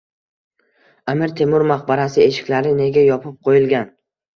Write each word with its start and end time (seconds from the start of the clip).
Amir 1.13 1.35
Temur 1.41 1.67
maqbarasi 1.75 2.27
eshiklari 2.33 2.77
nega 2.83 3.09
yopib 3.15 3.41
qo‘yilgan? 3.49 3.93